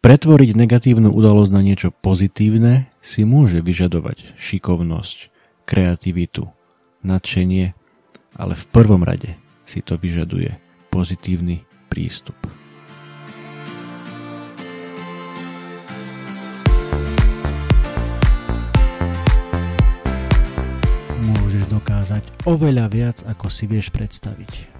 Pretvoriť 0.00 0.56
negatívnu 0.56 1.12
udalosť 1.12 1.52
na 1.52 1.60
niečo 1.60 1.92
pozitívne 1.92 2.88
si 3.04 3.28
môže 3.28 3.60
vyžadovať 3.60 4.32
šikovnosť, 4.40 5.28
kreativitu, 5.68 6.48
nadšenie, 7.04 7.76
ale 8.32 8.54
v 8.56 8.64
prvom 8.72 9.04
rade 9.04 9.36
si 9.68 9.84
to 9.84 10.00
vyžaduje 10.00 10.56
pozitívny 10.88 11.68
prístup. 11.92 12.32
Môžeš 21.20 21.68
dokázať 21.68 22.24
oveľa 22.48 22.88
viac, 22.88 23.20
ako 23.28 23.52
si 23.52 23.68
vieš 23.68 23.92
predstaviť. 23.92 24.79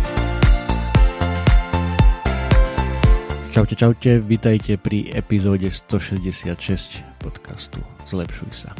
Čaute, 3.61 3.77
čaute, 3.77 4.11
vítajte 4.25 4.73
pri 4.81 5.13
epizóde 5.13 5.69
166 5.69 6.97
podcastu 7.21 7.77
Zlepšuj 8.09 8.65
sa. 8.65 8.73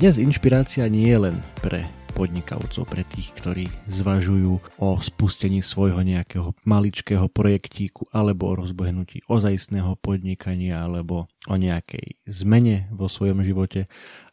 Dnes 0.00 0.16
inšpirácia 0.16 0.88
nie 0.88 1.04
je 1.04 1.28
len 1.28 1.36
pre 1.60 1.84
podnikavcov, 2.16 2.88
pre 2.88 3.04
tých, 3.12 3.28
ktorí 3.36 3.68
zvažujú 3.92 4.80
o 4.80 4.88
spustení 5.04 5.60
svojho 5.60 6.00
nejakého 6.00 6.56
maličkého 6.64 7.28
projektíku 7.28 8.08
alebo 8.08 8.56
o 8.56 8.64
rozbehnutí 8.64 9.20
ozajstného 9.28 10.00
podnikania 10.00 10.80
alebo 10.80 11.28
o 11.44 11.54
nejakej 11.60 12.16
zmene 12.24 12.88
vo 12.88 13.12
svojom 13.12 13.44
živote, 13.44 13.84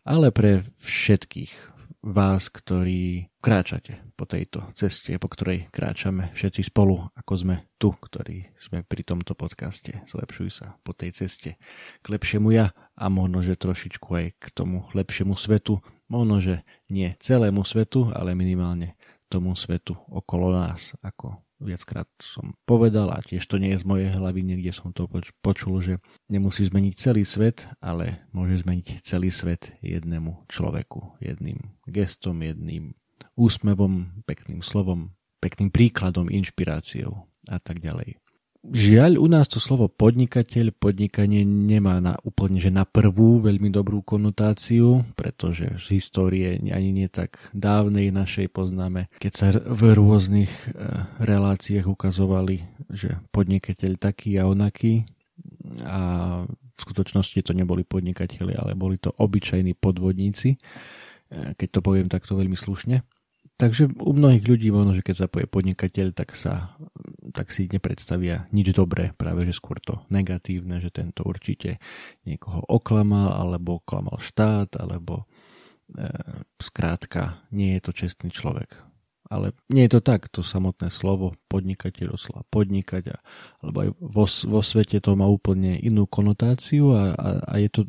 ale 0.07 0.31
pre 0.31 0.63
všetkých 0.79 1.78
vás, 1.99 2.47
ktorí 2.47 3.27
kráčate 3.43 3.99
po 4.15 4.23
tejto 4.23 4.63
ceste, 4.75 5.15
po 5.19 5.27
ktorej 5.27 5.67
kráčame 5.71 6.31
všetci 6.31 6.71
spolu, 6.71 7.11
ako 7.15 7.33
sme 7.35 7.55
tu, 7.75 7.91
ktorí 7.91 8.55
sme 8.59 8.87
pri 8.87 9.03
tomto 9.03 9.35
podcaste. 9.35 9.99
Zlepšuj 10.07 10.49
sa 10.51 10.79
po 10.83 10.95
tej 10.95 11.11
ceste 11.11 11.59
k 11.99 12.05
lepšiemu 12.07 12.55
ja 12.55 12.71
a 12.95 13.05
možno, 13.11 13.43
že 13.43 13.59
trošičku 13.59 14.07
aj 14.15 14.25
k 14.39 14.45
tomu 14.55 14.87
lepšiemu 14.95 15.35
svetu. 15.35 15.83
Možno, 16.07 16.39
že 16.39 16.63
nie 16.87 17.15
celému 17.19 17.67
svetu, 17.67 18.09
ale 18.15 18.33
minimálne 18.33 18.95
tomu 19.29 19.53
svetu 19.53 19.93
okolo 20.09 20.55
nás, 20.55 20.95
ako 21.05 21.37
viackrát 21.59 22.07
som 22.23 22.55
povedal 22.63 23.11
a 23.11 23.19
tiež 23.19 23.43
to 23.45 23.59
nie 23.59 23.75
je 23.75 23.83
z 23.83 23.85
mojej 23.85 24.09
hlavy, 24.15 24.41
niekde 24.43 24.71
som 24.71 24.95
to 24.95 25.11
počul, 25.43 25.83
že 25.83 25.99
nemusí 26.31 26.63
zmeniť 26.63 26.93
celý 26.95 27.23
svet, 27.27 27.67
ale 27.83 28.23
môže 28.31 28.63
zmeniť 28.63 29.03
celý 29.03 29.29
svet 29.29 29.75
jednému 29.83 30.47
človeku, 30.47 31.19
jedným 31.19 31.75
gestom, 31.85 32.39
jedným 32.39 32.95
úsmevom, 33.35 34.23
pekným 34.23 34.63
slovom, 34.63 35.11
pekným 35.43 35.71
príkladom, 35.71 36.31
inšpiráciou 36.31 37.27
a 37.47 37.59
tak 37.59 37.83
ďalej. 37.83 38.19
Žiaľ, 38.59 39.23
u 39.23 39.27
nás 39.31 39.47
to 39.47 39.55
slovo 39.55 39.87
podnikateľ, 39.87 40.75
podnikanie 40.75 41.47
nemá 41.47 42.03
na 42.03 42.19
úplne, 42.27 42.59
že 42.59 42.67
na 42.67 42.83
prvú 42.83 43.39
veľmi 43.39 43.71
dobrú 43.71 44.03
konotáciu, 44.03 45.07
pretože 45.15 45.79
z 45.79 45.85
histórie 45.95 46.59
ani 46.67 46.91
nie 46.91 47.07
tak 47.07 47.39
dávnej 47.55 48.11
našej 48.11 48.51
poznáme, 48.51 49.07
keď 49.15 49.31
sa 49.31 49.47
v 49.55 49.95
rôznych 49.95 50.51
e, 50.51 50.75
reláciách 51.23 51.87
ukazovali, 51.87 52.67
že 52.91 53.23
podnikateľ 53.31 53.95
taký 53.95 54.35
a 54.35 54.51
onaký 54.51 55.07
a 55.87 55.99
v 56.43 56.79
skutočnosti 56.83 57.39
to 57.39 57.55
neboli 57.55 57.87
podnikatelia, 57.87 58.59
ale 58.59 58.75
boli 58.75 58.99
to 58.99 59.15
obyčajní 59.15 59.71
podvodníci, 59.79 60.59
e, 61.31 61.55
keď 61.55 61.67
to 61.71 61.79
poviem 61.79 62.11
takto 62.11 62.35
veľmi 62.35 62.59
slušne. 62.59 63.07
Takže 63.59 63.91
u 64.03 64.11
mnohých 64.15 64.43
ľudí 64.47 64.71
možno, 64.71 64.95
že 64.95 65.03
keď 65.03 65.15
sa 65.15 65.27
povie 65.27 65.47
podnikateľ, 65.47 66.15
tak 66.15 66.31
sa 66.35 66.79
tak 67.31 67.53
si 67.53 67.69
nepredstavia 67.69 68.49
nič 68.53 68.73
dobré, 68.73 69.13
práve 69.15 69.45
že 69.45 69.53
skôr 69.55 69.77
to 69.81 70.03
negatívne, 70.09 70.81
že 70.81 70.93
tento 70.93 71.25
určite 71.25 71.81
niekoho 72.25 72.63
oklamal, 72.67 73.33
alebo 73.33 73.81
klamal 73.85 74.17
štát, 74.17 74.77
alebo 74.77 75.23
e, 75.23 76.09
skrátka 76.59 77.43
nie 77.53 77.77
je 77.77 77.81
to 77.85 77.91
čestný 77.93 78.29
človek. 78.29 78.81
Ale 79.29 79.53
nie 79.69 79.85
je 79.85 79.97
to 79.97 80.01
tak, 80.01 80.25
to 80.33 80.41
samotné 80.41 80.89
slovo 80.89 81.37
podnikateľ, 81.53 82.17
slova 82.17 82.41
podnikať, 82.49 83.03
a, 83.13 83.17
alebo 83.61 83.77
aj 83.85 83.89
vo, 84.01 84.25
vo 84.25 84.61
svete 84.65 84.97
to 84.97 85.13
má 85.13 85.29
úplne 85.29 85.77
inú 85.77 86.09
konotáciu 86.09 86.97
a, 86.97 87.13
a, 87.13 87.27
a 87.45 87.53
je 87.61 87.69
to 87.69 87.81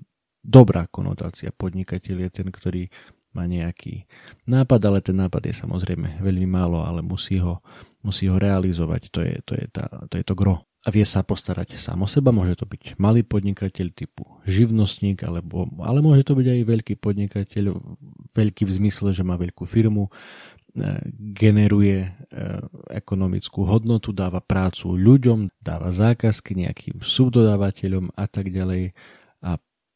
dobrá 0.44 0.84
konotácia. 0.88 1.52
Podnikateľ 1.52 2.28
je 2.28 2.30
ten, 2.32 2.48
ktorý 2.48 2.82
má 3.30 3.46
nejaký 3.46 4.10
nápad, 4.46 4.80
ale 4.86 4.98
ten 5.00 5.14
nápad 5.14 5.42
je 5.46 5.54
samozrejme 5.54 6.18
veľmi 6.18 6.48
málo, 6.50 6.82
ale 6.82 7.02
musí 7.02 7.38
ho, 7.38 7.62
musí 8.02 8.26
ho 8.26 8.36
realizovať, 8.36 9.02
to 9.10 9.20
je, 9.22 9.34
to, 9.46 9.52
je 9.54 9.66
tá, 9.70 9.86
to 10.10 10.18
je 10.18 10.24
to 10.26 10.34
gro. 10.34 10.66
A 10.80 10.88
vie 10.88 11.04
sa 11.04 11.20
postarať 11.20 11.76
sám 11.76 12.00
o 12.02 12.08
seba, 12.08 12.32
môže 12.32 12.56
to 12.56 12.64
byť 12.64 12.96
malý 12.96 13.20
podnikateľ 13.20 13.92
typu 13.92 14.24
živnostník, 14.48 15.20
alebo, 15.28 15.68
ale 15.84 16.00
môže 16.00 16.24
to 16.24 16.32
byť 16.32 16.46
aj 16.48 16.60
veľký 16.64 16.94
podnikateľ, 16.96 17.64
veľký 18.32 18.64
v 18.64 18.72
zmysle, 18.80 19.12
že 19.12 19.20
má 19.20 19.36
veľkú 19.36 19.68
firmu, 19.68 20.08
e, 20.08 20.10
generuje 21.36 22.08
e, 22.08 22.10
ekonomickú 22.96 23.60
hodnotu, 23.68 24.16
dáva 24.16 24.40
prácu 24.40 24.96
ľuďom, 24.96 25.52
dáva 25.60 25.92
zákazky 25.92 26.56
nejakým 26.56 27.04
subdodávateľom 27.04 28.16
a 28.16 28.24
tak 28.24 28.48
ďalej. 28.48 28.96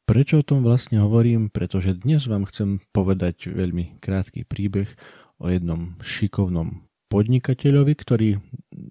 Prečo 0.04 0.44
o 0.44 0.46
tom 0.46 0.60
vlastne 0.60 1.00
hovorím? 1.00 1.48
Pretože 1.48 1.96
dnes 1.96 2.28
vám 2.28 2.44
chcem 2.44 2.84
povedať 2.92 3.48
veľmi 3.48 4.04
krátky 4.04 4.44
príbeh 4.44 4.92
o 5.40 5.48
jednom 5.48 5.96
šikovnom 6.04 6.84
podnikateľovi, 7.08 7.92
ktorý 7.96 8.28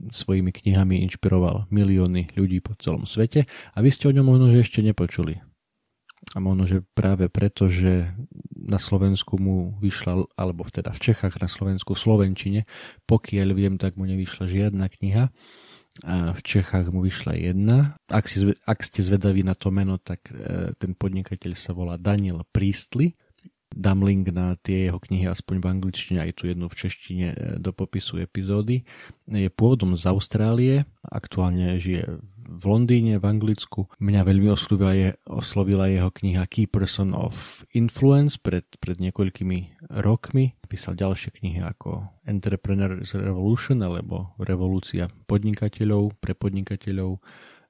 svojimi 0.10 0.50
knihami 0.50 1.06
inšpiroval 1.06 1.70
milióny 1.70 2.34
ľudí 2.34 2.66
po 2.66 2.74
celom 2.82 3.06
svete 3.06 3.46
a 3.46 3.78
vy 3.86 3.94
ste 3.94 4.10
o 4.10 4.16
ňom 4.18 4.26
možno 4.26 4.58
že 4.58 4.66
ešte 4.66 4.82
nepočuli. 4.82 5.38
A 6.34 6.42
možno, 6.42 6.66
že 6.66 6.82
práve 6.98 7.30
preto, 7.30 7.70
že 7.70 8.10
na 8.50 8.82
Slovensku 8.82 9.38
mu 9.38 9.78
vyšla, 9.86 10.26
alebo 10.34 10.66
teda 10.66 10.96
v 10.98 11.14
Čechách 11.14 11.38
na 11.38 11.46
Slovensku 11.46 11.94
v 11.94 12.04
Slovenčine, 12.10 12.62
pokiaľ 13.06 13.48
viem, 13.54 13.76
tak 13.78 14.02
mu 14.02 14.10
nevyšla 14.10 14.50
žiadna 14.50 14.90
kniha 14.90 15.30
v 16.02 16.42
Čechách 16.42 16.90
mu 16.90 17.06
vyšla 17.06 17.38
jedna. 17.38 17.94
Ak, 18.10 18.26
si, 18.26 18.42
ak 18.66 18.82
ste 18.82 19.06
zvedaví 19.06 19.46
na 19.46 19.54
to 19.54 19.70
meno, 19.70 20.02
tak 20.02 20.26
e, 20.34 20.74
ten 20.74 20.98
podnikateľ 20.98 21.54
sa 21.54 21.70
volá 21.78 22.02
Daniel 22.02 22.42
Priestly. 22.50 23.14
Dám 23.74 24.06
link 24.06 24.30
na 24.30 24.54
tie 24.62 24.88
jeho 24.88 25.02
knihy 25.02 25.26
aspoň 25.26 25.56
v 25.60 25.66
angličtine, 25.66 26.18
aj 26.22 26.32
tu 26.38 26.44
jednu 26.46 26.70
v 26.70 26.78
češtine 26.78 27.28
e, 27.34 27.38
do 27.58 27.74
popisu 27.74 28.22
epizódy. 28.22 28.86
Je 29.26 29.50
pôvodom 29.50 29.98
z 29.98 30.06
Austrálie, 30.06 30.86
aktuálne 31.02 31.82
žije 31.82 32.22
v 32.54 32.64
Londýne, 32.70 33.18
v 33.18 33.26
Anglicku. 33.26 33.90
Mňa 33.98 34.22
veľmi 34.28 34.50
oslovila, 34.54 34.94
je, 34.94 35.10
oslovila 35.26 35.90
jeho 35.90 36.12
kniha 36.14 36.46
Key 36.46 36.70
Person 36.70 37.16
of 37.18 37.66
Influence 37.74 38.38
pred, 38.38 38.68
pred 38.78 39.00
niekoľkými 39.02 39.90
rokmi. 40.04 40.54
Písal 40.70 41.00
ďalšie 41.00 41.34
knihy 41.42 41.64
ako 41.64 42.06
Entrepreneur's 42.30 43.16
Revolution 43.18 43.82
alebo 43.82 44.38
Revolúcia 44.38 45.10
podnikateľov 45.26 46.20
pre 46.22 46.38
podnikateľov. 46.38 47.18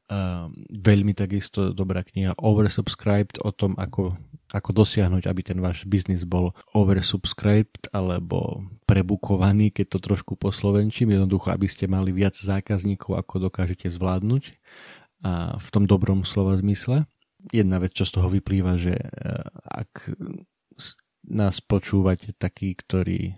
Uh, 0.04 0.52
veľmi 0.70 1.16
takisto 1.16 1.72
dobrá 1.72 2.04
kniha. 2.04 2.36
Oversubscribed 2.38 3.40
o 3.40 3.56
tom, 3.56 3.74
ako 3.80 4.20
ako 4.54 4.70
dosiahnuť, 4.70 5.26
aby 5.26 5.42
ten 5.42 5.58
váš 5.58 5.82
biznis 5.90 6.30
bol 6.30 6.54
oversubscribed 6.78 7.90
alebo 7.90 8.62
prebukovaný, 8.86 9.74
keď 9.74 9.98
to 9.98 10.00
trošku 10.14 10.38
poslovenčím, 10.38 11.18
jednoducho, 11.18 11.50
aby 11.50 11.66
ste 11.66 11.90
mali 11.90 12.14
viac 12.14 12.38
zákazníkov, 12.38 13.18
ako 13.18 13.50
dokážete 13.50 13.90
zvládnuť. 13.90 14.54
A 15.26 15.58
v 15.58 15.68
tom 15.74 15.90
dobrom 15.90 16.22
slova 16.22 16.54
zmysle. 16.62 17.10
Jedna 17.50 17.82
vec, 17.82 17.98
čo 17.98 18.06
z 18.06 18.14
toho 18.14 18.30
vyplýva, 18.30 18.78
že 18.78 18.94
e, 18.94 19.08
ak 19.66 20.14
nás 21.34 21.64
počúvate 21.64 22.36
takí, 22.38 22.76
ktorí 22.78 23.34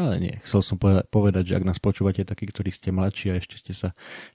ale 0.00 0.16
nie, 0.16 0.34
chcel 0.48 0.64
som 0.64 0.80
povedať, 1.12 1.52
že 1.52 1.56
ak 1.60 1.68
nás 1.68 1.76
počúvate 1.76 2.24
takí, 2.24 2.48
ktorí 2.48 2.72
ste 2.72 2.88
mladší 2.88 3.36
a 3.36 3.38
ešte 3.38 3.60
ste 3.60 3.76
sa 3.76 3.88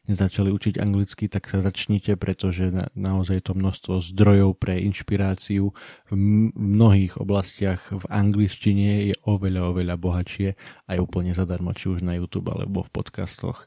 nezačali 0.06 0.54
učiť 0.54 0.78
anglicky, 0.78 1.26
tak 1.26 1.50
sa 1.50 1.66
začnite, 1.66 2.14
pretože 2.22 2.70
na, 2.70 2.86
naozaj 2.94 3.50
to 3.50 3.58
množstvo 3.58 4.06
zdrojov 4.14 4.62
pre 4.62 4.78
inšpiráciu 4.86 5.74
v 6.10 6.14
mnohých 6.54 7.18
oblastiach 7.18 7.90
v 7.90 8.06
angličtine 8.06 9.10
je 9.10 9.16
oveľa, 9.26 9.74
oveľa 9.74 9.96
bohatšie 9.98 10.50
aj 10.86 10.98
úplne 11.02 11.34
zadarmo, 11.34 11.74
či 11.74 11.90
už 11.90 12.06
na 12.06 12.14
YouTube 12.14 12.54
alebo 12.54 12.86
v 12.86 12.94
podcastoch. 12.94 13.66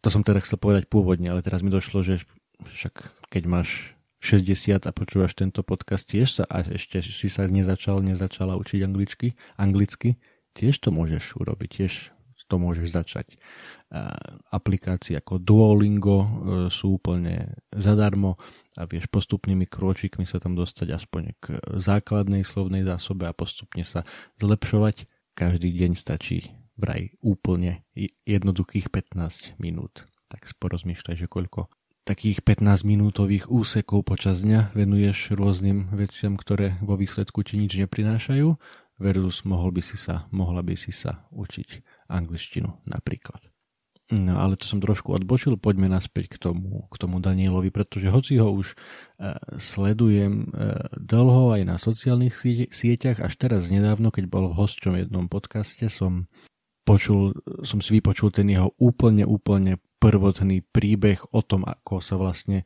To 0.00 0.08
som 0.08 0.24
teda 0.24 0.40
chcel 0.40 0.56
povedať 0.56 0.88
pôvodne, 0.88 1.28
ale 1.28 1.44
teraz 1.44 1.60
mi 1.60 1.68
došlo, 1.68 2.00
že 2.00 2.24
však 2.64 3.28
keď 3.28 3.42
máš 3.44 3.98
60 4.18 4.82
a 4.82 4.90
počúvaš 4.90 5.38
tento 5.38 5.62
podcast 5.62 6.10
tiež 6.10 6.42
sa 6.42 6.44
a 6.50 6.66
ešte 6.66 6.98
si 7.06 7.30
sa 7.30 7.46
nezačal, 7.46 8.02
nezačala 8.02 8.58
učiť 8.58 8.82
angličky, 8.82 9.38
anglicky, 9.54 10.18
tiež 10.58 10.82
to 10.82 10.90
môžeš 10.90 11.38
urobiť, 11.38 11.70
tiež 11.70 11.92
to 12.48 12.56
môžeš 12.56 12.88
začať. 12.90 13.26
Aplikácie 14.48 15.20
ako 15.20 15.36
Duolingo 15.40 16.18
e, 16.20 16.28
sú 16.72 16.96
úplne 16.96 17.60
zadarmo 17.72 18.40
a 18.76 18.88
vieš 18.88 19.08
postupnými 19.08 19.68
krôčikmi 19.68 20.24
sa 20.24 20.40
tam 20.40 20.56
dostať 20.56 20.88
aspoň 20.96 21.22
k 21.40 21.60
základnej 21.76 22.44
slovnej 22.44 22.84
zásobe 22.84 23.28
a 23.28 23.36
postupne 23.36 23.84
sa 23.84 24.08
zlepšovať. 24.40 25.08
Každý 25.36 25.72
deň 25.72 25.92
stačí 25.96 26.52
vraj 26.76 27.14
úplne 27.20 27.84
jednoduchých 28.26 28.90
15 28.92 29.60
minút. 29.60 30.08
Tak 30.28 30.44
porozmýšľaj, 30.60 31.16
že 31.24 31.30
koľko 31.30 31.68
takých 32.08 32.40
15 32.40 32.88
minútových 32.88 33.52
úsekov 33.52 34.08
počas 34.08 34.40
dňa 34.40 34.72
venuješ 34.72 35.36
rôznym 35.36 35.92
veciam, 35.92 36.40
ktoré 36.40 36.80
vo 36.80 36.96
výsledku 36.96 37.44
ti 37.44 37.60
nič 37.60 37.76
neprinášajú 37.76 38.56
versus 38.98 39.46
mohol 39.46 39.70
by 39.70 39.82
si 39.82 39.96
sa, 39.96 40.26
mohla 40.34 40.60
by 40.62 40.74
si 40.74 40.90
sa 40.90 41.26
učiť 41.30 41.68
angličtinu 42.10 42.86
napríklad. 42.86 43.50
No 44.08 44.40
ale 44.40 44.56
to 44.56 44.64
som 44.64 44.80
trošku 44.80 45.12
odbočil, 45.12 45.60
poďme 45.60 45.92
naspäť 45.92 46.32
k 46.32 46.36
tomu, 46.40 46.88
k 46.88 46.96
tomu 46.96 47.20
Danielovi, 47.20 47.68
pretože 47.68 48.08
hoci 48.08 48.40
ho 48.40 48.48
už 48.48 48.72
e, 48.72 48.76
sledujem 49.60 50.48
e, 50.48 50.76
dlho 50.96 51.52
aj 51.52 51.62
na 51.68 51.76
sociálnych 51.76 52.40
sieťach, 52.72 53.20
až 53.20 53.36
teraz 53.36 53.68
nedávno, 53.68 54.08
keď 54.08 54.32
bol 54.32 54.48
v 54.48 54.56
hostčom 54.64 54.96
jednom 54.96 55.28
podcaste, 55.28 55.92
som 55.92 56.24
počul, 56.88 57.36
som 57.60 57.84
si 57.84 58.00
vypočul 58.00 58.32
ten 58.32 58.48
jeho 58.48 58.72
úplne, 58.80 59.28
úplne 59.28 59.76
prvotný 60.00 60.64
príbeh 60.64 61.20
o 61.36 61.44
tom, 61.44 61.68
ako 61.68 62.00
sa 62.00 62.16
vlastne 62.16 62.64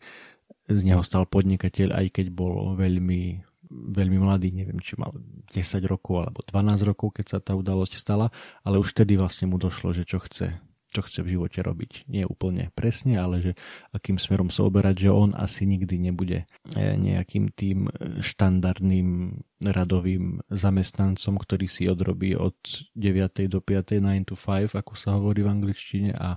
z 0.70 0.80
neho 0.86 1.02
stal 1.02 1.26
podnikateľ, 1.26 1.90
aj 1.90 2.22
keď 2.22 2.26
bol 2.30 2.78
veľmi 2.78 3.42
veľmi 3.72 4.18
mladý, 4.20 4.52
neviem, 4.52 4.78
či 4.78 5.00
mal 5.00 5.16
10 5.50 5.56
rokov 5.88 6.28
alebo 6.28 6.44
12 6.44 6.84
rokov, 6.84 7.16
keď 7.16 7.26
sa 7.26 7.38
tá 7.40 7.56
udalosť 7.56 7.94
stala, 7.96 8.28
ale 8.62 8.78
už 8.78 8.92
vtedy 8.92 9.16
vlastne 9.16 9.48
mu 9.48 9.56
došlo, 9.56 9.96
že 9.96 10.04
čo 10.04 10.20
chce, 10.20 10.60
čo 10.92 11.00
chce 11.00 11.24
v 11.24 11.32
živote 11.36 11.64
robiť. 11.64 12.06
Nie 12.12 12.28
úplne 12.28 12.68
presne, 12.76 13.16
ale 13.16 13.40
že 13.40 13.52
akým 13.96 14.20
smerom 14.20 14.52
sa 14.52 14.68
oberať, 14.68 15.08
že 15.08 15.10
on 15.10 15.32
asi 15.32 15.64
nikdy 15.64 15.96
nebude 15.96 16.44
eh, 16.44 16.94
nejakým 17.00 17.50
tým 17.56 17.88
štandardným 18.20 19.40
radovým 19.64 20.44
zamestnancom, 20.52 21.34
ktorý 21.40 21.66
si 21.66 21.88
odrobí 21.88 22.36
od 22.36 22.56
9. 22.92 23.48
do 23.48 23.64
5. 23.64 23.98
9 23.98 24.28
to 24.28 24.36
5, 24.36 24.76
ako 24.76 24.92
sa 24.92 25.16
hovorí 25.16 25.40
v 25.40 25.52
angličtine 25.52 26.12
a 26.12 26.36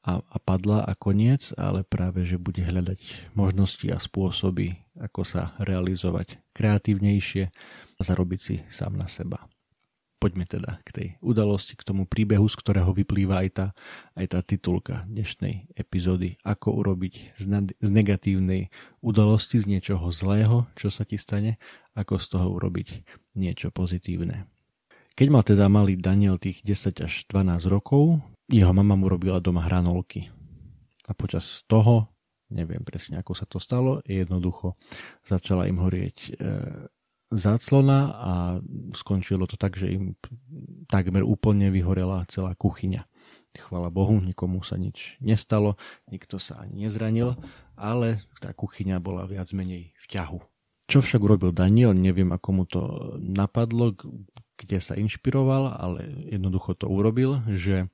a, 0.00 0.24
a 0.24 0.38
padla 0.40 0.84
a 0.84 0.96
koniec, 0.96 1.52
ale 1.60 1.84
práve, 1.84 2.24
že 2.24 2.40
bude 2.40 2.64
hľadať 2.64 3.32
možnosti 3.36 3.84
a 3.92 4.00
spôsoby, 4.00 4.80
ako 4.96 5.24
sa 5.24 5.52
realizovať 5.60 6.40
kreatívnejšie 6.56 7.42
a 7.96 8.00
zarobiť 8.00 8.40
si 8.40 8.56
sám 8.72 8.96
na 8.96 9.08
seba. 9.08 9.44
Poďme 10.20 10.44
teda 10.44 10.84
k 10.84 10.88
tej 10.92 11.08
udalosti, 11.24 11.80
k 11.80 11.84
tomu 11.84 12.04
príbehu, 12.04 12.44
z 12.44 12.60
ktorého 12.60 12.92
vyplýva 12.92 13.40
aj 13.40 13.48
tá, 13.56 13.66
aj 14.20 14.26
tá 14.36 14.40
titulka 14.44 15.08
dnešnej 15.08 15.72
epizódy. 15.72 16.36
Ako 16.44 16.76
urobiť 16.76 17.40
z, 17.40 17.44
nad, 17.48 17.64
z 17.72 17.88
negatívnej 17.88 18.68
udalosti, 19.00 19.56
z 19.56 19.72
niečoho 19.72 20.12
zlého, 20.12 20.68
čo 20.76 20.92
sa 20.92 21.08
ti 21.08 21.16
stane, 21.16 21.56
ako 21.96 22.20
z 22.20 22.36
toho 22.36 22.52
urobiť 22.52 22.88
niečo 23.32 23.72
pozitívne. 23.72 24.44
Keď 25.16 25.26
mal 25.32 25.40
teda 25.40 25.72
malý 25.72 25.96
Daniel 25.96 26.36
tých 26.36 26.60
10 26.68 27.00
až 27.00 27.24
12 27.32 27.64
rokov, 27.72 28.20
jeho 28.50 28.72
mama 28.74 28.98
mu 28.98 29.06
robila 29.06 29.38
doma 29.38 29.62
hranolky. 29.62 30.26
A 31.06 31.14
počas 31.14 31.62
toho, 31.70 32.10
neviem 32.50 32.82
presne 32.82 33.22
ako 33.22 33.32
sa 33.34 33.46
to 33.46 33.62
stalo, 33.62 34.02
jednoducho 34.02 34.74
začala 35.22 35.70
im 35.70 35.78
horieť 35.78 36.16
e, 36.18 36.30
záclona 37.30 37.98
a 38.10 38.32
skončilo 38.94 39.46
to 39.46 39.54
tak, 39.54 39.78
že 39.78 39.94
im 39.94 40.18
takmer 40.90 41.22
úplne 41.22 41.70
vyhorela 41.70 42.26
celá 42.26 42.58
kuchyňa. 42.58 43.06
Chvala 43.50 43.90
Bohu, 43.90 44.22
nikomu 44.22 44.62
sa 44.62 44.78
nič 44.78 45.18
nestalo, 45.18 45.74
nikto 46.06 46.38
sa 46.38 46.62
ani 46.62 46.86
nezranil, 46.86 47.34
ale 47.74 48.22
tá 48.38 48.54
kuchyňa 48.54 49.02
bola 49.02 49.26
viac 49.26 49.50
menej 49.50 49.90
v 49.98 50.06
ťahu. 50.06 50.38
Čo 50.90 51.02
však 51.02 51.22
urobil 51.22 51.54
Daniel, 51.54 51.94
neviem 51.94 52.30
ako 52.34 52.48
mu 52.50 52.64
to 52.66 52.82
napadlo, 53.18 53.94
kde 54.58 54.78
sa 54.82 54.98
inšpiroval, 54.98 55.70
ale 55.70 56.30
jednoducho 56.30 56.74
to 56.74 56.90
urobil, 56.90 57.42
že 57.46 57.86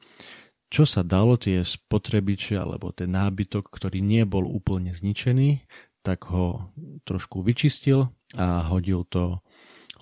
čo 0.67 0.83
sa 0.83 1.07
dalo, 1.07 1.39
tie 1.39 1.63
spotrebiče 1.63 2.59
alebo 2.59 2.91
ten 2.91 3.15
nábytok, 3.15 3.71
ktorý 3.71 4.03
nebol 4.03 4.47
úplne 4.47 4.91
zničený, 4.91 5.63
tak 6.03 6.31
ho 6.31 6.71
trošku 7.07 7.43
vyčistil 7.43 8.11
a 8.39 8.67
hodil 8.71 9.07
to, 9.07 9.43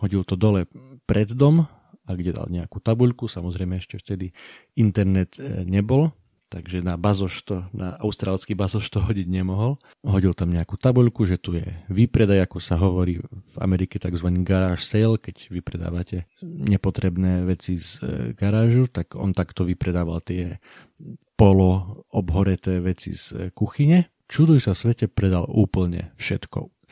hodil 0.00 0.24
to 0.24 0.36
dole 0.36 0.68
pred 1.04 1.32
dom 1.32 1.64
a 2.04 2.10
kde 2.12 2.36
dal 2.36 2.48
nejakú 2.52 2.80
tabuľku, 2.84 3.28
samozrejme 3.28 3.80
ešte 3.80 3.96
vtedy 3.96 4.36
internet 4.76 5.40
e, 5.40 5.64
nebol, 5.64 6.12
takže 6.54 6.86
na 6.86 6.94
bazoš 6.94 7.34
to, 7.42 7.56
na 7.74 7.98
austrálsky 7.98 8.54
bazoš 8.54 8.86
to 8.86 9.02
hodiť 9.02 9.26
nemohol. 9.26 9.82
Hodil 10.06 10.38
tam 10.38 10.54
nejakú 10.54 10.78
tabuľku, 10.78 11.26
že 11.26 11.42
tu 11.42 11.58
je 11.58 11.66
výpredaj, 11.90 12.46
ako 12.46 12.62
sa 12.62 12.78
hovorí 12.78 13.18
v 13.18 13.56
Amerike 13.58 13.98
tzv. 13.98 14.30
garage 14.46 14.86
sale, 14.86 15.18
keď 15.18 15.50
vypredávate 15.50 16.30
nepotrebné 16.46 17.42
veci 17.42 17.74
z 17.74 17.90
e, 17.98 18.06
garážu, 18.38 18.86
tak 18.86 19.18
on 19.18 19.34
takto 19.34 19.66
vypredával 19.66 20.22
tie 20.22 20.62
polo 21.34 22.06
obhoreté 22.14 22.78
veci 22.78 23.18
z 23.18 23.24
e, 23.34 23.36
kuchyne. 23.50 24.14
Čuduj 24.30 24.62
sa 24.62 24.78
svete 24.78 25.10
predal 25.10 25.50
úplne 25.50 26.14
všetko 26.22 26.83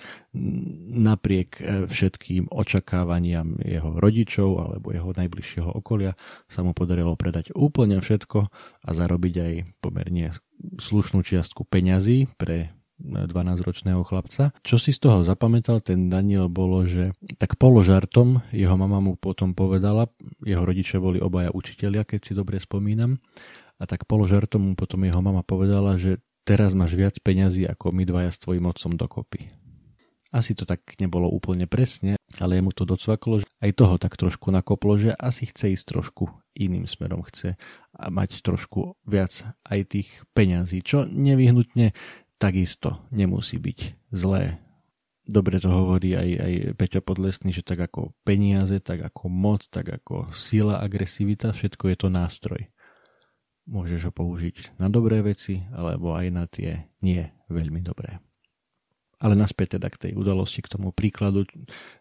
napriek 0.96 1.50
e, 1.60 1.62
všetkým 1.86 2.48
očakávaniam 2.48 3.60
jeho 3.62 3.98
rodičov 4.00 4.50
alebo 4.58 4.92
jeho 4.92 5.10
najbližšieho 5.12 5.70
okolia 5.72 6.16
sa 6.48 6.64
mu 6.64 6.72
podarilo 6.72 7.16
predať 7.16 7.52
úplne 7.52 8.00
všetko 8.00 8.38
a 8.82 8.90
zarobiť 8.90 9.34
aj 9.38 9.52
pomerne 9.84 10.32
slušnú 10.78 11.20
čiastku 11.26 11.66
peňazí 11.68 12.30
pre 12.38 12.72
12-ročného 13.02 14.06
chlapca. 14.06 14.54
Čo 14.62 14.78
si 14.78 14.94
z 14.94 15.02
toho 15.02 15.26
zapamätal 15.26 15.82
ten 15.82 16.06
Daniel 16.06 16.46
bolo, 16.46 16.86
že 16.86 17.10
tak 17.36 17.58
položartom 17.58 18.46
jeho 18.54 18.78
mama 18.78 19.02
mu 19.02 19.18
potom 19.18 19.58
povedala, 19.58 20.06
jeho 20.46 20.62
rodičia 20.62 21.02
boli 21.02 21.18
obaja 21.18 21.50
učitelia, 21.50 22.06
keď 22.06 22.20
si 22.22 22.32
dobre 22.38 22.62
spomínam, 22.62 23.18
a 23.82 23.84
tak 23.90 24.06
položartom 24.06 24.62
mu 24.62 24.72
potom 24.78 25.02
jeho 25.02 25.18
mama 25.18 25.42
povedala, 25.42 25.98
že 25.98 26.22
teraz 26.46 26.70
máš 26.70 26.94
viac 26.94 27.18
peňazí 27.18 27.66
ako 27.66 27.90
my 27.90 28.06
dvaja 28.06 28.30
s 28.30 28.38
tvojim 28.38 28.70
otcom 28.70 28.94
dokopy. 28.94 29.50
Asi 30.32 30.56
to 30.56 30.64
tak 30.64 30.96
nebolo 30.96 31.28
úplne 31.28 31.68
presne, 31.68 32.16
ale 32.40 32.56
jemu 32.56 32.72
to 32.72 32.88
docvaklo, 32.88 33.44
že 33.44 33.46
aj 33.60 33.70
toho 33.76 34.00
tak 34.00 34.16
trošku 34.16 34.48
nakoplo, 34.48 34.96
že 34.96 35.12
asi 35.12 35.44
chce 35.44 35.76
ísť 35.76 35.84
trošku 35.92 36.32
iným 36.56 36.88
smerom, 36.88 37.20
chce 37.28 37.60
mať 38.00 38.40
trošku 38.40 38.96
viac 39.04 39.44
aj 39.68 39.80
tých 39.92 40.08
peňazí, 40.32 40.80
čo 40.80 41.04
nevyhnutne 41.04 41.92
takisto 42.40 43.04
nemusí 43.12 43.60
byť 43.60 44.08
zlé. 44.08 44.56
Dobre 45.22 45.62
to 45.62 45.70
hovorí 45.70 46.18
aj, 46.18 46.28
aj 46.34 46.52
Peťo 46.74 47.04
Podlesný, 47.04 47.54
že 47.54 47.62
tak 47.62 47.78
ako 47.78 48.10
peniaze, 48.26 48.74
tak 48.82 49.06
ako 49.06 49.30
moc, 49.30 49.68
tak 49.70 50.02
ako 50.02 50.34
sila, 50.34 50.82
agresivita, 50.82 51.54
všetko 51.54 51.94
je 51.94 51.96
to 52.00 52.08
nástroj. 52.10 52.62
Môžeš 53.70 54.10
ho 54.10 54.12
použiť 54.16 54.80
na 54.82 54.90
dobré 54.90 55.22
veci, 55.22 55.62
alebo 55.70 56.18
aj 56.18 56.26
na 56.34 56.50
tie 56.50 56.90
nie 56.98 57.22
veľmi 57.46 57.78
dobré. 57.78 58.18
Ale 59.22 59.38
naspäť 59.38 59.78
teda 59.78 59.86
k 59.86 60.10
tej 60.10 60.12
udalosti, 60.18 60.66
k 60.66 60.72
tomu 60.74 60.90
príkladu, 60.90 61.46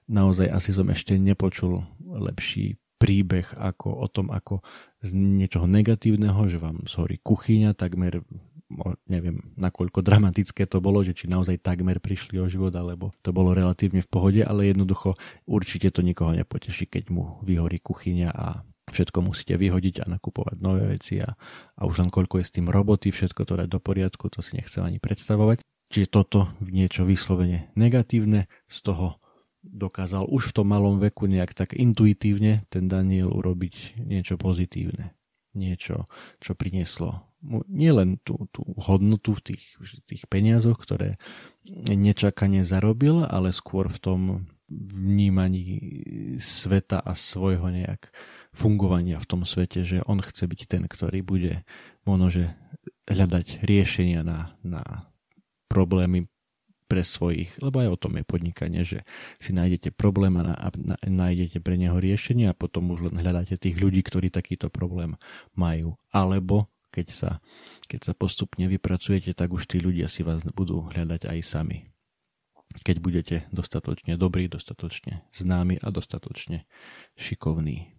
naozaj 0.10 0.50
asi 0.50 0.74
som 0.74 0.90
ešte 0.90 1.22
nepočul 1.22 1.86
lepší 2.02 2.82
príbeh 2.98 3.46
ako 3.58 4.02
o 4.02 4.08
tom, 4.10 4.34
ako 4.34 4.66
z 5.06 5.14
niečoho 5.14 5.70
negatívneho, 5.70 6.50
že 6.50 6.58
vám 6.58 6.86
zhorí 6.86 7.22
kuchyňa, 7.22 7.78
takmer 7.78 8.26
neviem, 9.10 9.52
nakoľko 9.60 10.00
dramatické 10.00 10.64
to 10.64 10.80
bolo, 10.80 11.04
že 11.04 11.12
či 11.12 11.28
naozaj 11.28 11.60
takmer 11.60 12.00
prišli 12.00 12.40
o 12.40 12.48
život, 12.48 12.72
alebo 12.72 13.12
to 13.20 13.36
bolo 13.36 13.52
relatívne 13.52 14.00
v 14.00 14.12
pohode, 14.12 14.42
ale 14.42 14.72
jednoducho 14.72 15.20
určite 15.44 15.92
to 15.92 16.02
nikoho 16.06 16.32
nepoteší, 16.32 16.88
keď 16.88 17.12
mu 17.12 17.36
vyhorí 17.44 17.84
kuchyňa 17.84 18.30
a 18.32 18.64
všetko 18.92 19.24
musíte 19.24 19.56
vyhodiť 19.56 20.04
a 20.04 20.06
nakupovať 20.12 20.58
nové 20.60 20.84
veci 20.96 21.20
a, 21.20 21.36
a 21.76 21.82
už 21.84 22.04
len 22.04 22.10
koľko 22.12 22.40
je 22.40 22.46
s 22.48 22.56
tým 22.56 22.68
roboty, 22.68 23.12
všetko 23.12 23.44
to 23.44 23.54
dať 23.60 23.68
do 23.68 23.80
poriadku, 23.80 24.28
to 24.32 24.40
si 24.44 24.56
nechcem 24.56 24.84
ani 24.84 25.00
predstavovať. 25.00 25.64
Čiže 25.92 26.08
toto 26.08 26.56
niečo 26.64 27.04
vyslovene 27.04 27.68
negatívne, 27.76 28.48
z 28.72 28.78
toho 28.80 29.20
dokázal 29.62 30.26
už 30.26 30.52
v 30.52 30.56
tom 30.56 30.68
malom 30.72 30.98
veku 30.98 31.28
nejak 31.28 31.54
tak 31.54 31.76
intuitívne 31.78 32.66
ten 32.72 32.88
Daniel 32.88 33.30
urobiť 33.30 34.00
niečo 34.00 34.40
pozitívne. 34.40 35.14
Niečo, 35.52 36.08
čo 36.40 36.56
prinieslo 36.56 37.28
nielen 37.68 38.24
tú, 38.24 38.48
tú 38.56 38.64
hodnotu 38.80 39.36
v 39.36 39.54
tých, 39.54 39.64
tých 40.08 40.24
peniazoch, 40.32 40.80
ktoré 40.80 41.20
nečakane 41.92 42.64
zarobil, 42.64 43.28
ale 43.28 43.52
skôr 43.52 43.92
v 43.92 44.00
tom 44.00 44.22
vnímaní 44.72 45.68
sveta 46.40 47.04
a 47.04 47.12
svojho 47.12 47.68
nejak 47.68 48.16
fungovania 48.56 49.20
v 49.20 49.28
tom 49.28 49.42
svete, 49.44 49.84
že 49.84 50.00
on 50.08 50.24
chce 50.24 50.48
byť 50.48 50.62
ten, 50.72 50.84
ktorý 50.88 51.20
bude 51.20 51.68
možno, 52.08 52.32
že 52.32 52.44
hľadať 53.12 53.68
riešenia 53.68 54.24
na, 54.24 54.56
na 54.64 55.11
problémy 55.72 56.28
pre 56.92 57.08
svojich, 57.08 57.56
lebo 57.64 57.80
aj 57.80 57.88
o 57.96 58.02
tom 58.04 58.20
je 58.20 58.28
podnikanie, 58.28 58.84
že 58.84 59.08
si 59.40 59.56
nájdete 59.56 59.96
problém 59.96 60.36
a, 60.36 60.68
nájdete 61.08 61.64
pre 61.64 61.80
neho 61.80 61.96
riešenie 61.96 62.52
a 62.52 62.58
potom 62.58 62.92
už 62.92 63.08
len 63.08 63.24
hľadáte 63.24 63.56
tých 63.56 63.80
ľudí, 63.80 64.04
ktorí 64.04 64.28
takýto 64.28 64.68
problém 64.68 65.16
majú. 65.56 65.96
Alebo 66.12 66.68
keď 66.92 67.08
sa, 67.16 67.32
keď 67.88 68.12
sa 68.12 68.14
postupne 68.14 68.68
vypracujete, 68.68 69.32
tak 69.32 69.56
už 69.56 69.72
tí 69.72 69.80
ľudia 69.80 70.12
si 70.12 70.28
vás 70.28 70.44
budú 70.52 70.84
hľadať 70.92 71.32
aj 71.32 71.40
sami. 71.40 71.88
Keď 72.84 72.96
budete 73.00 73.36
dostatočne 73.56 74.20
dobrí, 74.20 74.52
dostatočne 74.52 75.24
známi 75.32 75.80
a 75.80 75.88
dostatočne 75.96 76.68
šikovní. 77.16 77.96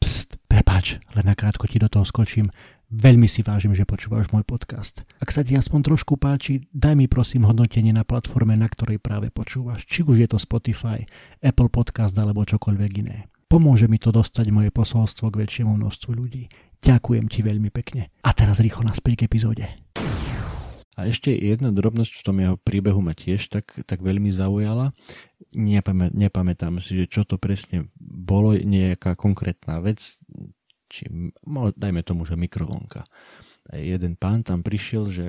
Pst, 0.00 0.36
prepáč, 0.48 1.00
len 1.16 1.24
nakrátko 1.24 1.64
ti 1.64 1.80
do 1.80 1.88
toho 1.88 2.04
skočím. 2.04 2.52
Veľmi 2.88 3.28
si 3.28 3.44
vážim, 3.44 3.76
že 3.76 3.84
počúvaš 3.84 4.32
môj 4.32 4.48
podcast. 4.48 5.04
Ak 5.20 5.28
sa 5.28 5.44
ti 5.44 5.52
aspoň 5.52 5.92
trošku 5.92 6.16
páči, 6.16 6.72
daj 6.72 6.96
mi 6.96 7.04
prosím 7.04 7.44
hodnotenie 7.44 7.92
na 7.92 8.00
platforme, 8.00 8.56
na 8.56 8.64
ktorej 8.64 8.96
práve 8.96 9.28
počúvaš. 9.28 9.84
Či 9.84 10.08
už 10.08 10.24
je 10.24 10.28
to 10.32 10.40
Spotify, 10.40 11.04
Apple 11.44 11.68
Podcast 11.68 12.16
alebo 12.16 12.48
čokoľvek 12.48 12.92
iné. 13.04 13.28
Pomôže 13.44 13.92
mi 13.92 14.00
to 14.00 14.08
dostať 14.08 14.48
moje 14.48 14.72
posolstvo 14.72 15.28
k 15.28 15.44
väčšiemu 15.44 15.76
množstvu 15.76 16.10
ľudí. 16.16 16.48
Ďakujem 16.80 17.28
ti 17.28 17.44
veľmi 17.44 17.68
pekne. 17.68 18.08
A 18.24 18.32
teraz 18.32 18.56
rýchlo 18.56 18.88
naspäť 18.88 19.20
k 19.20 19.24
epizóde. 19.28 19.68
A 20.96 21.00
ešte 21.04 21.28
jedna 21.28 21.68
drobnosť 21.68 22.12
v 22.16 22.24
tom 22.24 22.36
jeho 22.40 22.56
príbehu 22.56 23.04
ma 23.04 23.12
tiež 23.12 23.52
tak, 23.52 23.84
tak 23.84 24.00
veľmi 24.00 24.32
zaujala. 24.32 24.96
Nepamä, 25.52 26.08
nepamätám 26.16 26.80
si, 26.80 27.04
že 27.04 27.04
čo 27.04 27.28
to 27.28 27.36
presne 27.36 27.92
bolo, 28.00 28.56
nejaká 28.56 29.12
konkrétna 29.12 29.78
vec, 29.84 30.16
či 30.88 31.08
dajme 31.76 32.02
tomu, 32.02 32.24
že 32.24 32.34
mikrovlnka. 32.34 33.04
Jeden 33.72 34.16
pán 34.16 34.42
tam 34.42 34.64
prišiel, 34.64 35.12
že 35.12 35.26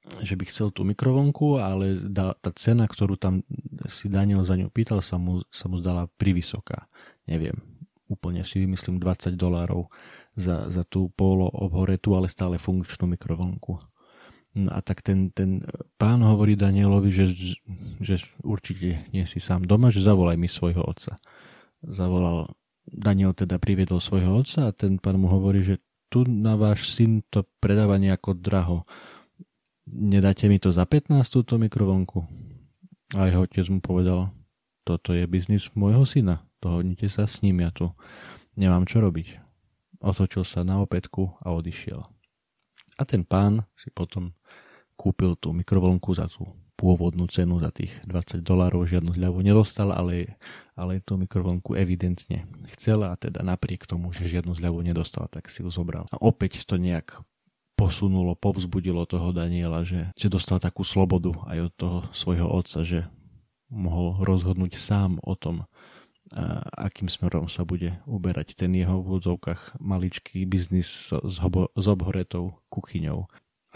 že 0.00 0.32
by 0.32 0.44
chcel 0.48 0.72
tú 0.72 0.82
mikrovlnku, 0.82 1.60
ale 1.60 2.00
tá 2.16 2.50
cena, 2.56 2.88
ktorú 2.88 3.20
tam 3.20 3.44
si 3.86 4.08
Daniel 4.08 4.42
za 4.48 4.56
ňu 4.56 4.72
pýtal, 4.72 5.04
sa 5.04 5.20
mu, 5.20 5.44
sa 5.52 5.68
mu 5.68 5.76
zdala 5.76 6.08
privysoká. 6.16 6.88
Neviem, 7.28 7.54
úplne 8.08 8.42
si 8.42 8.64
vymyslím 8.64 8.98
20 8.98 9.36
dolárov 9.36 9.92
za, 10.34 10.72
za 10.72 10.82
tú 10.88 11.12
polo 11.12 11.46
obhoretú, 11.52 12.16
ale 12.16 12.32
stále 12.32 12.56
funkčnú 12.56 13.12
mikrovlnku. 13.12 13.78
No 14.50 14.70
a 14.74 14.82
tak 14.82 15.06
ten, 15.06 15.30
ten 15.30 15.62
pán 15.94 16.26
hovorí 16.26 16.58
Danielovi, 16.58 17.14
že, 17.14 17.30
že 18.02 18.18
určite 18.42 19.06
nie 19.14 19.22
si 19.30 19.38
sám 19.38 19.62
doma, 19.62 19.94
že 19.94 20.02
zavolaj 20.02 20.34
mi 20.34 20.50
svojho 20.50 20.82
otca. 20.82 21.22
Zavolal, 21.86 22.50
Daniel 22.86 23.36
teda 23.36 23.60
priviedol 23.60 24.00
svojho 24.00 24.40
otca 24.40 24.70
a 24.70 24.74
ten 24.74 24.96
pán 24.96 25.20
mu 25.20 25.28
hovorí, 25.28 25.60
že 25.64 25.80
tu 26.10 26.26
na 26.26 26.58
váš 26.58 26.90
syn 26.90 27.22
to 27.30 27.46
predáva 27.62 28.00
nejako 28.00 28.34
draho. 28.34 28.82
Nedáte 29.86 30.50
mi 30.50 30.58
to 30.58 30.74
za 30.74 30.86
15 30.86 31.22
túto 31.30 31.58
mikrovlnku? 31.58 32.26
A 33.14 33.30
jeho 33.30 33.46
otec 33.46 33.66
mu 33.70 33.78
povedal, 33.82 34.30
toto 34.82 35.14
je 35.14 35.26
biznis 35.26 35.70
môjho 35.74 36.02
syna 36.06 36.50
dohodnite 36.60 37.08
sa 37.08 37.24
s 37.24 37.40
ním, 37.40 37.64
ja 37.64 37.72
tu 37.72 37.88
nemám 38.54 38.84
čo 38.84 39.00
robiť. 39.00 39.40
Otočil 40.04 40.44
sa 40.44 40.64
na 40.64 40.80
opätku 40.80 41.32
a 41.40 41.52
odišiel. 41.52 42.00
A 43.00 43.02
ten 43.08 43.24
pán 43.24 43.64
si 43.76 43.88
potom 43.88 44.36
kúpil 44.96 45.36
tú 45.40 45.56
mikrovlnku 45.56 46.12
za 46.12 46.28
tú 46.28 46.52
pôvodnú 46.80 47.28
cenu 47.28 47.60
za 47.60 47.68
tých 47.68 47.92
20 48.08 48.40
dolárov, 48.40 48.88
žiadnu 48.88 49.12
zľavu 49.12 49.44
nedostal, 49.44 49.92
ale, 49.92 50.40
ale 50.72 51.04
tú 51.04 51.20
mikrovlnku 51.20 51.76
evidentne 51.76 52.48
chcela 52.72 53.12
a 53.12 53.20
teda 53.20 53.44
napriek 53.44 53.84
tomu, 53.84 54.16
že 54.16 54.32
žiadnu 54.32 54.56
zľavu 54.56 54.80
nedostal, 54.80 55.28
tak 55.28 55.52
si 55.52 55.60
ju 55.60 55.68
zobral. 55.68 56.08
A 56.08 56.16
opäť 56.16 56.64
to 56.64 56.80
nejak 56.80 57.20
posunulo, 57.76 58.32
povzbudilo 58.32 59.04
toho 59.04 59.36
Daniela, 59.36 59.84
že, 59.84 60.08
že 60.16 60.32
dostal 60.32 60.56
takú 60.56 60.80
slobodu 60.80 61.36
aj 61.52 61.58
od 61.68 61.72
toho 61.76 61.98
svojho 62.16 62.48
otca, 62.48 62.80
že 62.80 63.04
mohol 63.68 64.16
rozhodnúť 64.24 64.80
sám 64.80 65.20
o 65.20 65.36
tom, 65.36 65.68
akým 66.76 67.10
smerom 67.10 67.50
sa 67.50 67.66
bude 67.66 67.98
uberať 68.06 68.54
ten 68.54 68.70
jeho 68.72 69.02
v 69.02 69.18
úvodzovkách 69.18 69.82
maličký 69.82 70.46
biznis 70.46 71.10
s 71.10 71.86
obhoretou 71.90 72.60
kuchyňou. 72.70 73.26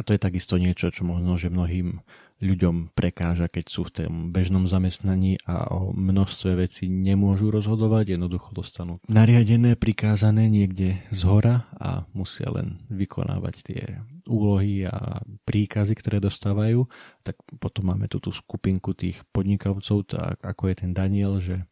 To 0.04 0.12
je 0.12 0.20
takisto 0.20 0.60
niečo, 0.60 0.92
čo 0.92 1.02
možno, 1.08 1.40
že 1.40 1.48
mnohým 1.48 2.04
ľuďom 2.44 2.92
prekáža, 2.92 3.48
keď 3.48 3.64
sú 3.72 3.88
v 3.88 4.04
tom 4.04 4.12
bežnom 4.28 4.68
zamestnaní 4.68 5.40
a 5.48 5.70
o 5.72 5.96
množstve 5.96 6.60
vecí 6.60 6.92
nemôžu 6.92 7.48
rozhodovať, 7.48 8.18
jednoducho 8.18 8.52
dostanú 8.52 9.00
nariadené, 9.08 9.80
prikázané 9.80 10.52
niekde 10.52 11.00
z 11.08 11.20
hora 11.24 11.64
a 11.80 12.04
musia 12.12 12.52
len 12.52 12.84
vykonávať 12.92 13.54
tie 13.64 13.82
úlohy 14.28 14.84
a 14.84 15.24
príkazy, 15.48 15.96
ktoré 15.96 16.20
dostávajú. 16.20 16.84
Tak 17.24 17.40
potom 17.56 17.94
máme 17.94 18.12
tu 18.12 18.20
tú 18.20 18.28
skupinku 18.28 18.92
tých 18.92 19.24
podnikavcov, 19.32 20.04
tak 20.04 20.36
ako 20.44 20.62
je 20.68 20.74
ten 20.76 20.92
Daniel, 20.92 21.40
že 21.40 21.64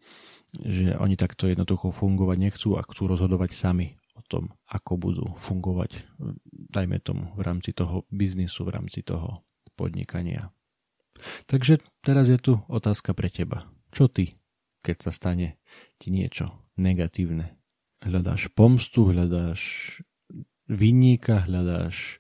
že 0.53 0.93
oni 1.01 1.17
takto 1.17 1.49
jednoducho 1.49 1.89
fungovať 1.89 2.37
nechcú 2.37 2.77
a 2.77 2.85
chcú 2.85 3.09
rozhodovať 3.09 3.57
sami 3.57 3.97
o 4.13 4.21
tom, 4.21 4.53
ako 4.69 4.93
budú 5.01 5.25
fungovať, 5.41 6.05
dajme 6.73 6.99
tomu, 7.05 7.29
v 7.37 7.43
rámci 7.45 7.77
toho 7.77 8.09
biznisu, 8.09 8.65
v 8.65 8.75
rámci 8.81 9.05
toho 9.05 9.45
podnikania. 9.77 10.51
Takže 11.47 11.85
teraz 12.01 12.27
je 12.27 12.41
tu 12.41 12.59
otázka 12.67 13.13
pre 13.13 13.29
teba. 13.29 13.69
Čo 13.93 14.09
ty, 14.09 14.35
keď 14.81 14.97
sa 15.09 15.13
stane 15.13 15.61
ti 16.01 16.09
niečo 16.09 16.51
negatívne? 16.81 17.61
Hľadáš 18.03 18.51
pomstu, 18.57 19.13
hľadáš 19.13 19.61
vinníka, 20.67 21.47
hľadáš 21.47 22.19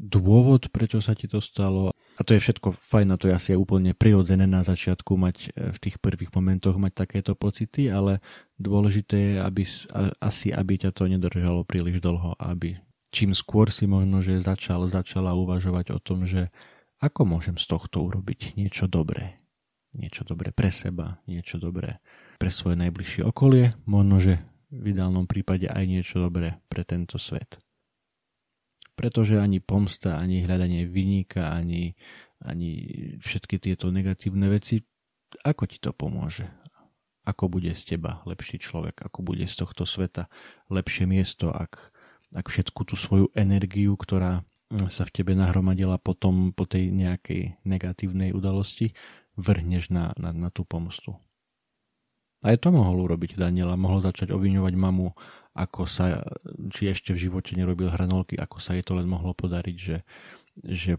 dôvod, 0.00 0.72
prečo 0.74 0.98
sa 0.98 1.14
ti 1.14 1.30
to 1.30 1.38
stalo 1.38 1.94
a 2.18 2.20
to 2.20 2.36
je 2.36 2.44
všetko 2.44 2.76
fajn 2.76 3.08
a 3.14 3.16
to 3.16 3.32
je 3.32 3.34
asi 3.34 3.50
úplne 3.56 3.96
prirodzené 3.96 4.44
na 4.44 4.60
začiatku 4.60 5.16
mať 5.16 5.36
e, 5.42 5.48
v 5.72 5.78
tých 5.80 5.96
prvých 5.96 6.28
momentoch 6.36 6.76
mať 6.76 6.92
takéto 6.92 7.32
pocity, 7.32 7.88
ale 7.88 8.20
dôležité 8.60 9.16
je, 9.16 9.34
aby, 9.40 9.62
asi 10.20 10.52
aby 10.52 10.72
ťa 10.76 10.90
to 10.92 11.08
nedržalo 11.08 11.64
príliš 11.64 12.04
dlho, 12.04 12.36
aby 12.36 12.76
čím 13.12 13.36
skôr 13.36 13.68
si 13.68 13.84
možno, 13.84 14.24
že 14.24 14.40
začal, 14.40 14.88
začala 14.88 15.36
uvažovať 15.36 15.94
o 15.94 15.98
tom, 16.00 16.24
že 16.24 16.48
ako 16.98 17.28
môžem 17.28 17.60
z 17.60 17.68
tohto 17.68 18.02
urobiť 18.02 18.56
niečo 18.56 18.88
dobré. 18.88 19.36
Niečo 19.92 20.24
dobré 20.24 20.56
pre 20.56 20.72
seba, 20.72 21.20
niečo 21.28 21.60
dobré 21.60 22.00
pre 22.40 22.48
svoje 22.48 22.80
najbližšie 22.80 23.28
okolie, 23.28 23.76
možno, 23.84 24.24
že 24.24 24.40
v 24.72 24.96
ideálnom 24.96 25.28
prípade 25.28 25.68
aj 25.68 25.84
niečo 25.84 26.16
dobré 26.16 26.56
pre 26.72 26.80
tento 26.88 27.20
svet 27.20 27.60
pretože 28.92 29.40
ani 29.40 29.58
pomsta, 29.58 30.20
ani 30.20 30.44
hľadanie 30.44 30.84
vyníka, 30.84 31.50
ani, 31.50 31.96
ani 32.44 32.70
všetky 33.18 33.56
tieto 33.58 33.88
negatívne 33.88 34.52
veci, 34.52 34.84
ako 35.42 35.64
ti 35.64 35.80
to 35.80 35.96
pomôže? 35.96 36.44
Ako 37.22 37.46
bude 37.48 37.70
z 37.72 37.96
teba 37.96 38.20
lepší 38.26 38.58
človek? 38.58 39.02
Ako 39.06 39.22
bude 39.22 39.46
z 39.46 39.54
tohto 39.54 39.86
sveta 39.86 40.26
lepšie 40.68 41.06
miesto, 41.06 41.54
ak, 41.54 41.94
ak 42.32 42.48
všetku 42.48 42.88
tú 42.88 42.94
svoju 42.96 43.30
energiu, 43.36 43.96
ktorá 43.96 44.44
sa 44.88 45.04
v 45.04 45.14
tebe 45.20 45.36
nahromadila 45.36 46.00
potom 46.00 46.56
po 46.56 46.64
tej 46.64 46.88
nejakej 46.88 47.60
negatívnej 47.68 48.32
udalosti, 48.32 48.96
vrhneš 49.36 49.92
na, 49.92 50.16
na, 50.16 50.32
na 50.32 50.48
tú 50.48 50.64
pomstu. 50.64 51.16
Aj 52.42 52.58
to 52.58 52.74
mohol 52.74 53.06
urobiť 53.06 53.38
Daniela. 53.38 53.78
Mohol 53.78 54.10
začať 54.10 54.34
obviňovať 54.34 54.74
mamu 54.74 55.14
ako 55.52 55.84
sa, 55.84 56.24
či 56.72 56.88
ešte 56.88 57.12
v 57.12 57.28
živote 57.28 57.52
nerobil 57.52 57.92
hranolky, 57.92 58.40
ako 58.40 58.56
sa 58.56 58.72
jej 58.72 58.80
to 58.80 58.96
len 58.96 59.04
mohlo 59.04 59.36
podariť, 59.36 59.76
že, 59.76 59.98
že 60.64 60.96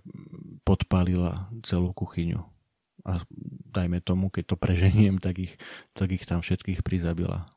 podpálila 0.61 1.49
celú 1.65 1.89
kuchyňu. 1.91 2.37
A 3.03 3.19
dajme 3.73 3.99
tomu, 3.99 4.29
keď 4.29 4.53
to 4.53 4.55
preženiem, 4.55 5.17
tak 5.17 5.41
ich, 5.41 5.53
tak 5.97 6.13
ich 6.13 6.23
tam 6.23 6.45
všetkých 6.45 6.85
prizabila. 6.85 7.49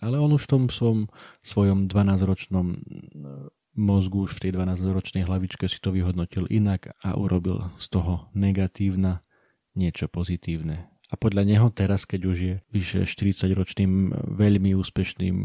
Ale 0.00 0.16
on 0.16 0.32
už 0.32 0.48
v 0.48 0.50
tom 0.50 0.62
svom, 0.72 0.98
svojom 1.44 1.86
12-ročnom 1.86 2.66
e, 2.72 2.76
mozgu, 3.76 4.26
už 4.26 4.40
v 4.40 4.48
tej 4.48 4.50
12-ročnej 4.56 5.28
hlavičke 5.28 5.68
si 5.68 5.78
to 5.78 5.92
vyhodnotil 5.92 6.48
inak 6.48 6.96
a 7.04 7.14
urobil 7.16 7.68
z 7.76 7.86
toho 7.92 8.28
negatívna 8.32 9.20
niečo 9.76 10.08
pozitívne. 10.08 10.88
A 11.10 11.18
podľa 11.18 11.42
neho 11.42 11.68
teraz, 11.74 12.06
keď 12.06 12.20
už 12.26 12.36
je 12.38 12.54
vyše 12.70 13.02
40-ročným 13.02 14.14
veľmi 14.38 14.78
úspešným 14.78 15.36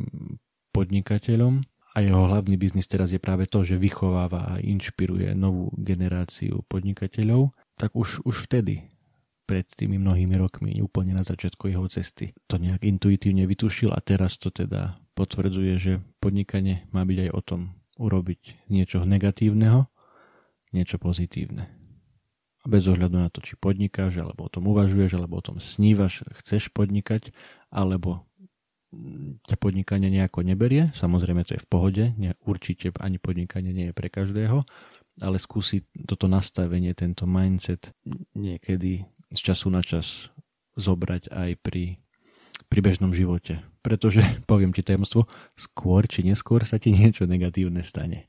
podnikateľom 0.72 1.66
a 1.96 1.98
jeho 2.04 2.28
hlavný 2.28 2.60
biznis 2.60 2.92
teraz 2.92 3.16
je 3.16 3.24
práve 3.24 3.48
to, 3.48 3.64
že 3.64 3.80
vychováva 3.80 4.52
a 4.52 4.62
inšpiruje 4.62 5.32
novú 5.34 5.72
generáciu 5.80 6.62
podnikateľov, 6.68 7.56
tak 7.80 7.96
už, 7.96 8.22
už 8.28 8.52
vtedy, 8.52 8.86
pred 9.46 9.66
tými 9.78 10.02
mnohými 10.02 10.36
rokmi, 10.36 10.82
úplne 10.82 11.14
na 11.14 11.22
začiatku 11.22 11.70
jeho 11.70 11.86
cesty, 11.86 12.34
to 12.50 12.58
nejak 12.58 12.82
intuitívne 12.82 13.46
vytušil 13.46 13.94
a 13.94 14.02
teraz 14.02 14.42
to 14.42 14.50
teda 14.50 14.98
potvrdzuje, 15.14 15.74
že 15.78 15.94
podnikanie 16.20 16.90
má 16.92 17.06
byť 17.06 17.18
aj 17.30 17.32
o 17.32 17.42
tom 17.46 17.62
urobiť 17.96 18.68
niečo 18.68 19.06
negatívneho, 19.06 19.88
niečo 20.76 21.00
pozitívne. 21.00 21.72
A 22.62 22.66
bez 22.66 22.90
ohľadu 22.90 23.16
na 23.22 23.30
to, 23.30 23.46
či 23.46 23.54
podnikáš, 23.56 24.18
alebo 24.18 24.50
o 24.50 24.52
tom 24.52 24.66
uvažuješ, 24.66 25.16
alebo 25.16 25.38
o 25.38 25.46
tom 25.46 25.62
snívaš, 25.62 26.26
chceš 26.42 26.74
podnikať, 26.74 27.30
alebo 27.70 28.26
ťa 29.46 29.56
podnikanie 29.60 30.10
nejako 30.10 30.42
neberie, 30.42 30.90
samozrejme 30.98 31.46
to 31.46 31.56
je 31.56 31.64
v 31.64 31.70
pohode, 31.70 32.04
nie, 32.18 32.32
určite 32.42 32.96
ani 32.98 33.22
podnikanie 33.22 33.76
nie 33.76 33.92
je 33.92 33.98
pre 33.98 34.10
každého, 34.10 34.66
ale 35.22 35.38
skúsiť 35.40 36.08
toto 36.10 36.28
nastavenie, 36.28 36.92
tento 36.92 37.24
mindset 37.24 37.96
niekedy 38.36 39.08
z 39.32 39.40
času 39.42 39.74
na 39.74 39.82
čas 39.82 40.30
zobrať 40.76 41.32
aj 41.32 41.52
pri, 41.64 41.98
pri 42.68 42.80
bežnom 42.84 43.16
živote. 43.16 43.64
Pretože, 43.80 44.22
poviem 44.50 44.76
ti 44.76 44.86
tajomstvo, 44.86 45.30
skôr 45.56 46.06
či 46.06 46.26
neskôr 46.28 46.68
sa 46.68 46.78
ti 46.78 46.92
niečo 46.92 47.26
negatívne 47.26 47.82
stane. 47.82 48.28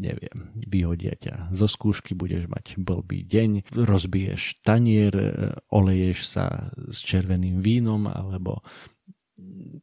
Neviem, 0.00 0.56
vyhodia 0.56 1.12
ťa 1.12 1.52
zo 1.52 1.68
skúšky, 1.68 2.16
budeš 2.16 2.48
mať 2.48 2.80
blbý 2.80 3.20
deň, 3.20 3.68
rozbiješ 3.76 4.64
tanier, 4.64 5.12
oleješ 5.68 6.24
sa 6.24 6.72
s 6.88 7.04
červeným 7.04 7.60
vínom, 7.60 8.08
alebo 8.08 8.64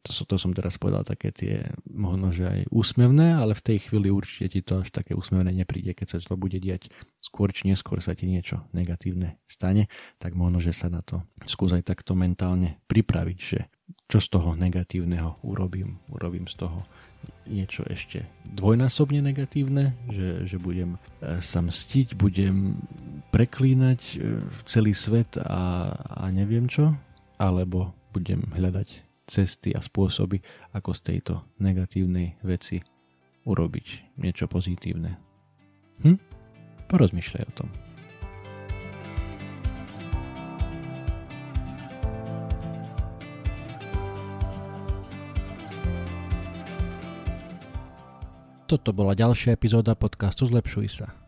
to, 0.02 0.10
to 0.24 0.36
som 0.38 0.54
teraz 0.54 0.78
povedal 0.78 1.02
také 1.04 1.34
tie 1.34 1.68
možno, 1.90 2.30
že 2.30 2.46
aj 2.46 2.60
úsmevné, 2.70 3.34
ale 3.34 3.52
v 3.52 3.64
tej 3.64 3.78
chvíli 3.88 4.08
určite 4.08 4.46
ti 4.58 4.60
to 4.62 4.82
až 4.82 4.88
také 4.94 5.12
úsmevné 5.12 5.52
nepríde, 5.52 5.92
keď 5.92 6.16
sa 6.16 6.18
to 6.22 6.38
bude 6.38 6.56
diať 6.58 6.88
skôr 7.20 7.50
či 7.50 7.68
neskôr 7.68 7.98
sa 8.00 8.14
ti 8.14 8.30
niečo 8.30 8.64
negatívne 8.72 9.36
stane, 9.50 9.90
tak 10.22 10.38
možno, 10.38 10.62
že 10.62 10.72
sa 10.72 10.88
na 10.88 11.02
to 11.02 11.22
skús 11.44 11.74
aj 11.74 11.84
takto 11.84 12.14
mentálne 12.14 12.78
pripraviť, 12.86 13.38
že 13.38 13.60
čo 14.08 14.18
z 14.20 14.28
toho 14.32 14.56
negatívneho 14.56 15.40
urobím, 15.44 16.00
urobím 16.08 16.48
z 16.48 16.64
toho 16.64 16.84
niečo 17.48 17.84
ešte 17.88 18.24
dvojnásobne 18.44 19.20
negatívne, 19.20 19.96
že, 20.08 20.44
že 20.44 20.56
budem 20.60 20.96
e, 20.96 21.40
sa 21.40 21.60
mstiť, 21.64 22.16
budem 22.16 22.76
preklínať 23.32 24.00
e, 24.00 24.16
celý 24.64 24.92
svet 24.92 25.36
a, 25.40 25.92
a 25.92 26.24
neviem 26.32 26.68
čo, 26.68 26.96
alebo 27.40 27.92
budem 28.12 28.44
hľadať 28.52 29.07
cesty 29.28 29.76
a 29.76 29.84
spôsoby, 29.84 30.40
ako 30.72 30.96
z 30.96 31.00
tejto 31.04 31.34
negatívnej 31.60 32.40
veci 32.40 32.80
urobiť 33.44 34.18
niečo 34.18 34.48
pozitívne. 34.48 35.20
Hm? 36.02 36.16
Porozmýšľaj 36.88 37.44
o 37.44 37.52
tom. 37.52 37.70
Toto 48.68 48.92
bola 48.92 49.16
ďalšia 49.16 49.56
epizóda 49.56 49.96
podcastu 49.96 50.44
Zlepšuj 50.44 50.88
sa. 50.92 51.27